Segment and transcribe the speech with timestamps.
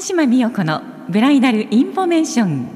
[0.00, 2.70] 鹿島美代子のブライダルインフォメーション。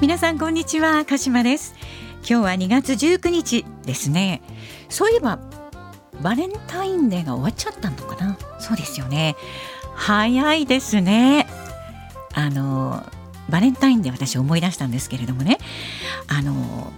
[0.00, 1.74] 皆さんこんにちは鹿島です。
[2.18, 4.40] 今日は2月19日ですね。
[4.88, 5.40] そういえば
[6.22, 8.38] バレンタインデーが終わっちゃったのかな。
[8.60, 9.34] そうですよね。
[9.96, 11.46] 早いですね。
[12.34, 13.02] あの
[13.48, 15.58] バレンタインデー私思い出したんですけれどもね。
[16.28, 16.92] あの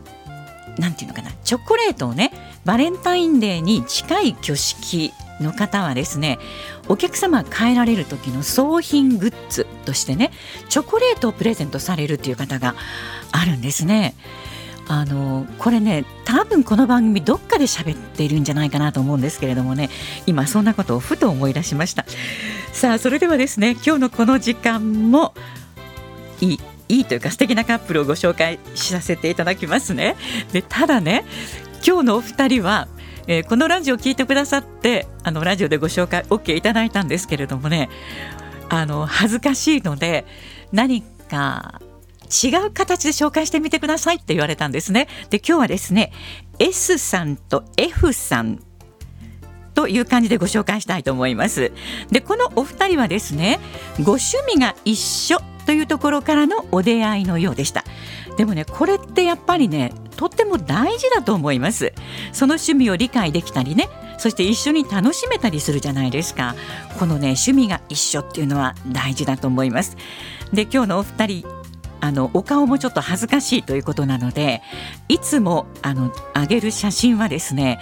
[0.78, 1.30] なんていうのかな。
[1.44, 2.32] チョコレートをね
[2.64, 6.38] バレンタインデーに近い挙式の方はですね
[6.88, 10.32] お客様が帰られる時の送品グッズとしてね
[10.68, 12.74] チョコレートをプレゼントされるっていう方が
[13.32, 14.14] あるんですね。
[14.90, 19.90] あのこれね多分この番組どっかで喋っているんじゃないかなと思うんですけれどもね
[20.26, 22.06] 今そんなことをふと思い出しました。
[22.78, 25.34] さあそれではですね今日のこの時間も
[26.40, 30.14] いいいいというか素敵なカップルをご紹介させていただきますね
[30.52, 31.24] でただね
[31.84, 32.86] 今日のお二人は
[33.26, 37.90] えー、このラジオを聞いてくださってあのラジオでご紹介 OK いただいたんですけれどもね
[38.68, 40.24] あの恥ずかしいので
[40.72, 41.80] 何か
[42.30, 45.08] 違う形で紹介してみてくださいって言われたんですね。
[45.30, 46.12] で今日はですね
[46.60, 48.62] S さんと F さん
[49.78, 51.70] という感じでご紹介したいと思います。
[52.10, 53.60] でこのお二人はですね
[53.98, 57.84] ご趣味が一緒というところからのお出会いのようでした。
[58.36, 61.92] でもねこれってやっぱりねとっても大事だと思います
[62.32, 66.54] その趣味を理解できたりねそして一緒に楽しめたりするじゃないですか
[66.98, 69.96] このね趣味が一緒っていうのは大事だと思います
[70.52, 71.48] で今日のお二人
[72.00, 74.62] あのお顔もちょっと恥ずかしいということなので
[75.08, 77.80] いつもあの上げる写真はですね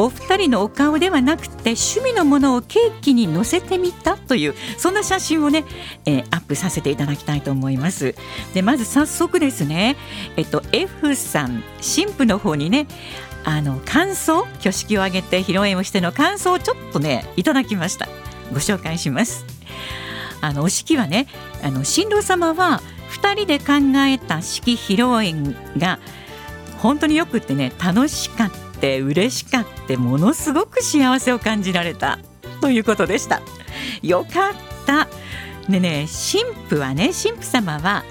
[0.00, 5.66] お二人のお顔ではなくて趣味のものをケーキに載せてみたというそんな写真をね、
[6.06, 8.14] えー、アップさせていただきたいと思います。
[8.54, 9.96] でまず早速ですね
[10.38, 12.86] えっと F さん新婦の方にね
[13.44, 18.08] あの感想挙式を挙げて披露宴をしての感想をちょっとねいただきました。
[18.52, 19.44] ご紹介します。
[20.40, 21.26] あのお式はね
[21.62, 22.80] あの新郎様は
[23.10, 25.98] 2人で考えた式披露宴が
[26.78, 28.69] 本当によくってね楽しかった。
[28.69, 32.18] って嬉しかってものすごく幸せを感じられた。
[32.60, 33.40] ということでした。
[34.02, 34.52] よかっ
[34.86, 35.08] た。
[35.68, 38.04] でね神父はね神父様は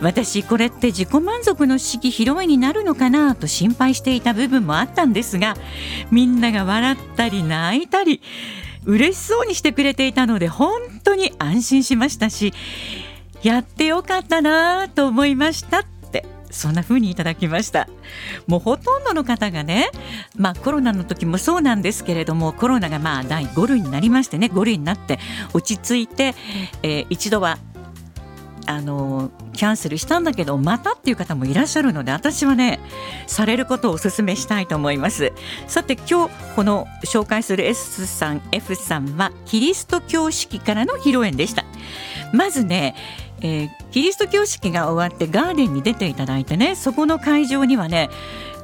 [0.00, 5.54] 私これって自己満足の式披露宴になるのかなと心配していた部分もあったんですが
[6.10, 8.22] みんなが笑ったり泣いたり
[8.84, 12.54] 嬉しそうにしてくれていたので本当に安心しましたし
[13.42, 15.97] やってよかったなと思いました。
[16.50, 17.88] そんな風にいただきました。
[18.46, 19.90] もうほとんどの方がね
[20.36, 25.18] まあコロナの時もそうなんですけれどもコロナがまあ第5類になりましてね5類になって
[25.52, 26.34] 落ち着いて、
[26.82, 27.58] えー、一度は
[28.68, 32.80] あのキャンセルしたんだけどまたっていう方もいらっしゃるので私はね
[33.26, 35.32] されることをお勧めしたいと思います。
[35.66, 41.64] さて今日この紹介する S さん F さんはキリスト教式からの披露宴でした。
[42.34, 42.94] まずね
[43.40, 48.10] えー、キリスト教式が終わってガーデンに出ていただいてねそこの会場にはね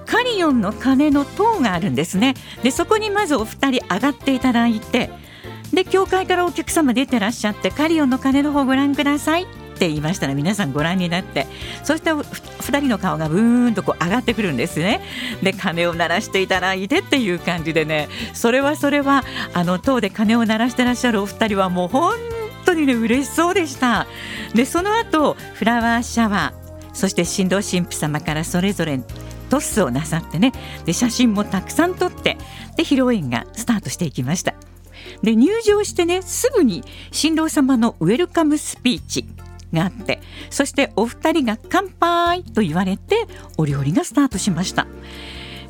[0.06, 2.34] カリオンの鐘の塔があるんですね。
[2.62, 5.10] でそこにまずお二人上がっていただいて
[5.72, 9.46] で教会からお客様出てらっしゃってカリオンの鐘の方ご覧くださいっ
[9.76, 11.46] て言いましたら皆さんご覧になって。
[11.82, 15.00] そして2人の顔がブーンとこう上がってくるんですね。
[15.42, 18.08] で鐘を鳴らしていただいてっていう感じでね。
[18.34, 22.14] それはそれはあの塔で鐘を鳴らしてらっしゃるお二人はもう本
[22.64, 24.06] 当にね嬉しそうでした。
[24.54, 29.00] でその後フラワーシャワーそして新郎新婦様からそれぞれ
[29.50, 30.52] トスをなさってね
[30.84, 32.36] で写真もたくさん撮って
[32.76, 34.54] で披露宴がスタートしていきました。
[35.22, 39.26] で入場してねすぐに新郎様のウェルカムスピーチ
[39.72, 40.20] があって
[40.50, 43.26] そしてお二人が乾杯と言われて
[43.58, 44.86] お料理がスタートしました。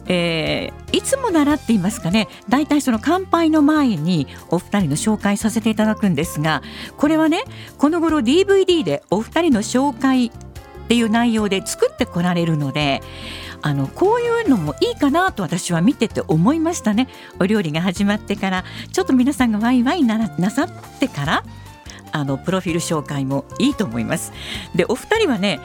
[0.06, 6.62] えー、いつも習っていますかね大体その乾杯の前にお二人の紹介させていただくんですが
[6.97, 7.44] これはね
[7.78, 13.00] この頃 DVD でお二人の紹介っていう内容で作ってこられるので
[13.62, 17.08] あのこういうのもいいかなと私は見てて思いましたね。
[17.40, 21.44] お料理が始まってからちょっと皆さんがワイワイなさってから
[22.12, 24.32] あのプロフィール紹介もいいと思います。
[24.75, 25.61] でお二人はね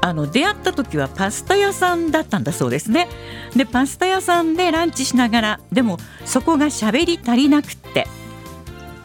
[0.00, 3.08] あの出会った時はパスタ屋さんだったんだそうですね。
[3.56, 8.06] でパスタ屋さんでランチしながらでもそこが喋り足りなくって。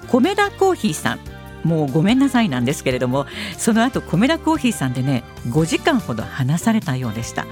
[0.10, 1.20] 米田コーヒーさん。
[1.64, 3.26] もうごめんなさいなんですけれども
[3.58, 7.46] その後米田コーヒーさんでね5時間ほど話されたようでした。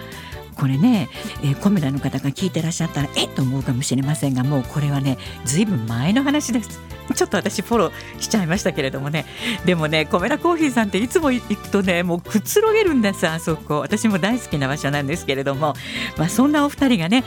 [0.56, 1.10] これね、
[1.44, 3.30] えー、コメダの方が聞いてらっしゃったらえっ？
[3.30, 6.80] と思うかもしれませんがもうこれはねずいぶん前の話です。
[7.16, 9.26] ちょっと私フォローしちゃいましたけれどもね。
[9.66, 13.80] でもねコメダコーヒーさんっていつも行くとねもうくつろげるんですあそこ。
[13.80, 15.74] 私も大好きな場所なんですけれども、
[16.18, 17.24] まあ、そんなお二人がね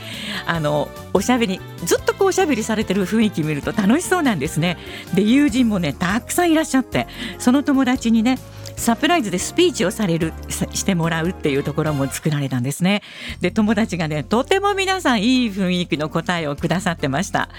[0.47, 4.77] あのおしゃべりずっとこうおしゃべりされてる雰囲気見ると楽しそうなんですね。
[5.13, 7.07] で友人もねたくさんいらっしゃって
[7.37, 8.39] その友達にね
[8.75, 13.01] サプライズでスピーチをされるしてもらうっていうところも作られたんですね。
[13.41, 17.49] で友達がねとても皆さんいい雰囲気の答えをくださってました。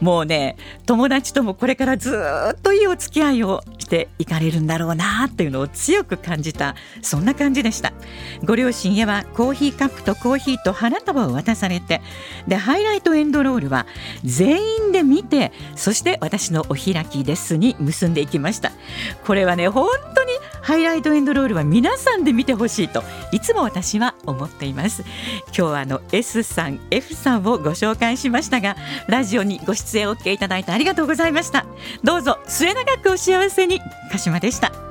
[0.00, 0.56] もうね
[0.86, 2.16] 友達ともこれからず
[2.56, 7.92] っといいお付き合いをしていかれるんだろうなっていうのを強く感じたそんな感じでした。
[8.44, 12.00] ご両親へはコーヒーカップとコーヒーと花束を渡されて
[12.46, 13.86] でハイライトエンドロールは
[14.24, 18.72] 全員で見てそして私のお開きですに結んでいきました。
[19.26, 20.29] これはね本当に
[20.62, 23.02] ハイライトエンドロールは皆さんで見てほしいと
[23.32, 25.02] いつも私は思っています。
[25.46, 28.76] 今日はあの S さん F さんをご紹介しましたが
[29.08, 31.66] ラジオにご出演 OK いただいてありがとうございました。
[32.02, 33.80] どうぞ末永くお幸せに。
[34.10, 34.89] 鹿島でした。